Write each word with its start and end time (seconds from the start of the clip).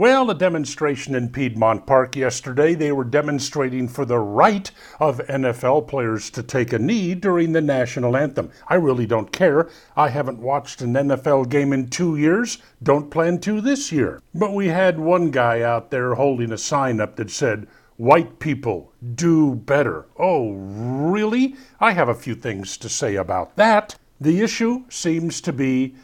Well, 0.00 0.30
a 0.30 0.34
demonstration 0.34 1.14
in 1.14 1.28
Piedmont 1.28 1.84
Park 1.84 2.16
yesterday. 2.16 2.74
They 2.74 2.90
were 2.90 3.04
demonstrating 3.04 3.86
for 3.86 4.06
the 4.06 4.18
right 4.18 4.70
of 4.98 5.18
NFL 5.28 5.88
players 5.88 6.30
to 6.30 6.42
take 6.42 6.72
a 6.72 6.78
knee 6.78 7.14
during 7.14 7.52
the 7.52 7.60
national 7.60 8.16
anthem. 8.16 8.50
I 8.66 8.76
really 8.76 9.04
don't 9.04 9.30
care. 9.30 9.68
I 9.98 10.08
haven't 10.08 10.38
watched 10.38 10.80
an 10.80 10.94
NFL 10.94 11.50
game 11.50 11.74
in 11.74 11.90
two 11.90 12.16
years. 12.16 12.56
Don't 12.82 13.10
plan 13.10 13.40
to 13.40 13.60
this 13.60 13.92
year. 13.92 14.22
But 14.34 14.54
we 14.54 14.68
had 14.68 14.98
one 14.98 15.30
guy 15.30 15.60
out 15.60 15.90
there 15.90 16.14
holding 16.14 16.50
a 16.50 16.56
sign 16.56 16.98
up 16.98 17.16
that 17.16 17.30
said, 17.30 17.68
White 17.98 18.38
people 18.38 18.94
do 19.14 19.54
better. 19.54 20.06
Oh, 20.18 20.52
really? 20.52 21.56
I 21.78 21.92
have 21.92 22.08
a 22.08 22.14
few 22.14 22.34
things 22.34 22.78
to 22.78 22.88
say 22.88 23.16
about 23.16 23.56
that. 23.56 23.96
The 24.18 24.40
issue 24.40 24.84
seems 24.88 25.42
to 25.42 25.52
be 25.52 25.94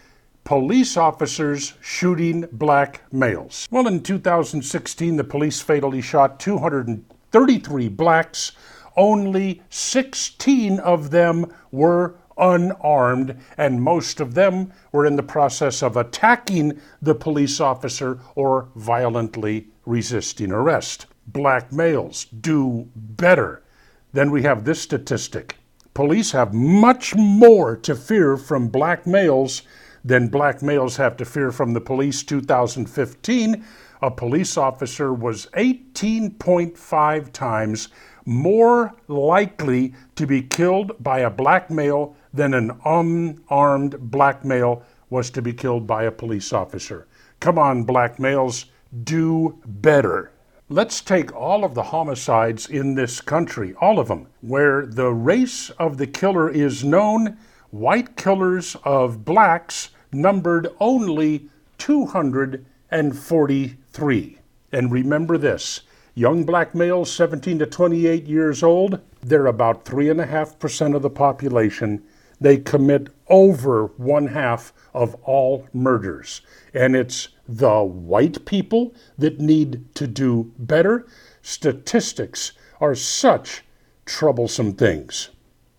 police 0.47 0.97
officers 0.97 1.75
shooting 1.83 2.47
black 2.53 3.03
males. 3.13 3.67
Well, 3.69 3.89
in 3.89 4.01
2016, 4.01 5.17
the 5.17 5.25
police 5.25 5.61
fatally 5.61 6.01
shot 6.01 6.39
233 6.39 7.89
blacks. 7.89 8.53
Only 8.97 9.61
16 9.71 10.79
of 10.79 11.11
them 11.11 11.53
were 11.73 12.15
unarmed, 12.39 13.37
and 13.59 13.83
most 13.83 14.21
of 14.21 14.35
them 14.35 14.73
were 14.93 15.05
in 15.05 15.17
the 15.17 15.23
process 15.25 15.83
of 15.83 15.97
attacking 15.97 16.81
the 17.03 17.17
police 17.17 17.61
officer 17.61 18.21
or 18.37 18.69
violently 18.77 19.67
resisting 19.85 20.53
arrest. 20.53 21.07
Black 21.27 21.73
males 21.73 22.25
do 22.27 22.89
better. 22.95 23.65
Then 24.13 24.31
we 24.31 24.45
have 24.45 24.65
this 24.65 24.81
statistic 24.81 25.57
police 25.93 26.33
have 26.33 26.53
much 26.53 27.15
more 27.17 27.75
to 27.75 27.97
fear 27.97 28.37
from 28.37 28.69
black 28.69 29.07
males 29.07 29.63
than 30.07 30.29
black 30.29 30.63
males 30.63 30.97
have 30.97 31.17
to 31.17 31.25
fear 31.25 31.51
from 31.51 31.75
the 31.75 31.81
police 31.81 32.23
2015 32.23 33.65
a 34.03 34.11
police 34.11 34.57
officer 34.57 35.13
was 35.13 35.47
18.5 35.55 37.33
times 37.33 37.89
more 38.25 38.93
likely 39.09 39.95
to 40.17 40.27
be 40.27 40.43
killed 40.43 40.93
by 41.03 41.21
a 41.21 41.31
black 41.31 41.71
male 41.71 42.17
than 42.35 42.53
an 42.55 42.73
unarmed 42.85 43.99
black 44.11 44.45
male 44.45 44.83
was 45.09 45.31
to 45.31 45.41
be 45.41 45.53
killed 45.53 45.87
by 45.87 46.03
a 46.05 46.11
police 46.11 46.53
officer. 46.53 47.07
Come 47.41 47.59
on, 47.59 47.85
black 47.85 48.19
males, 48.19 48.67
do 49.05 49.59
better. 49.65 50.33
Let's 50.69 51.01
take 51.01 51.35
all 51.35 51.65
of 51.65 51.75
the 51.75 51.85
homicides 51.85 52.69
in 52.69 52.97
this 52.97 53.21
country, 53.21 53.75
all 53.81 54.01
of 54.01 54.09
them, 54.09 54.27
where 54.41 54.85
the 54.85 55.13
race 55.13 55.71
of 55.71 55.97
the 55.97 56.09
killer 56.09 56.51
is 56.51 56.83
known. 56.83 57.37
White 57.71 58.17
killers 58.17 58.77
of 58.85 59.25
blacks 59.25 59.91
numbered 60.21 60.69
only 60.81 61.49
243. 61.79 64.39
And 64.73 64.91
remember 64.91 65.39
this 65.39 65.83
young 66.15 66.43
black 66.45 66.75
males 66.75 67.13
17 67.13 67.61
to 67.61 67.67
28 67.67 68.25
years 68.25 68.63
old, 68.63 69.01
they're 69.21 69.47
about 69.47 69.85
3.5% 69.85 70.97
of 70.97 71.03
the 71.03 71.11
population. 71.11 72.03
They 72.41 72.57
commit 72.59 73.09
over 73.29 73.87
one 73.97 74.29
half 74.29 74.73
of 74.95 75.17
all 75.23 75.67
murders. 75.73 76.43
And 76.75 76.95
it's 76.97 77.29
the 77.49 77.83
white 77.83 78.45
people 78.45 78.95
that 79.19 79.41
need 79.41 79.95
to 79.95 80.07
do 80.07 80.53
better. 80.59 81.07
Statistics 81.43 82.53
are 82.81 82.95
such 82.95 83.65
troublesome 84.05 84.75
things. 84.75 85.31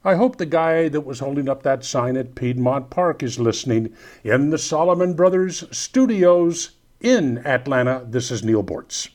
I 0.08 0.16
hope 0.16 0.38
the 0.38 0.46
guy 0.46 0.88
that 0.88 1.02
was 1.02 1.20
holding 1.20 1.50
up 1.50 1.64
that 1.64 1.84
sign 1.84 2.16
at 2.16 2.34
Piedmont 2.34 2.90
Park 2.90 3.22
is 3.22 3.40
listening. 3.40 3.94
In 4.24 4.52
the 4.52 4.58
Solomon 4.58 5.16
Brothers 5.16 5.66
studios 5.78 6.70
in 7.02 7.46
Atlanta, 7.46 8.06
this 8.08 8.32
is 8.32 8.42
Neal 8.42 8.64
Boortz. 8.64 9.10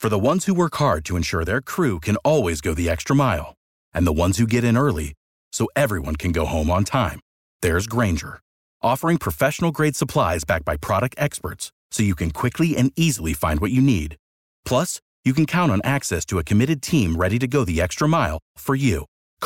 For 0.00 0.08
the 0.08 0.18
ones 0.18 0.46
who 0.46 0.54
work 0.54 0.74
hard 0.74 1.04
to 1.04 1.16
ensure 1.16 1.44
their 1.44 1.60
crew 1.60 2.00
can 2.00 2.16
always 2.24 2.60
go 2.60 2.74
the 2.74 2.90
extra 2.90 3.14
mile, 3.14 3.54
and 3.94 4.04
the 4.04 4.12
ones 4.12 4.38
who 4.38 4.46
get 4.48 4.64
in 4.64 4.76
early 4.76 5.14
so 5.52 5.68
everyone 5.76 6.16
can 6.16 6.32
go 6.32 6.46
home 6.46 6.68
on 6.68 6.82
time, 6.82 7.20
there's 7.62 7.86
Grainger, 7.86 8.40
offering 8.82 9.18
professional 9.18 9.70
grade 9.70 9.94
supplies 9.94 10.42
backed 10.42 10.64
by 10.64 10.76
product 10.76 11.14
experts 11.16 11.70
so 11.92 12.02
you 12.02 12.16
can 12.16 12.32
quickly 12.32 12.76
and 12.76 12.90
easily 12.96 13.34
find 13.34 13.60
what 13.60 13.70
you 13.70 13.80
need. 13.80 14.16
Plus, 14.64 15.00
you 15.24 15.32
can 15.32 15.46
count 15.46 15.70
on 15.70 15.80
access 15.84 16.24
to 16.24 16.40
a 16.40 16.44
committed 16.44 16.82
team 16.82 17.14
ready 17.16 17.38
to 17.38 17.46
go 17.46 17.64
the 17.64 17.80
extra 17.80 18.08
mile 18.08 18.40
for 18.56 18.74
you. 18.74 19.06